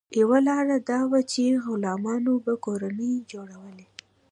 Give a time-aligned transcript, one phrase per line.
[0.19, 3.85] یوه لار دا وه چې غلامانو به کورنۍ جوړولې.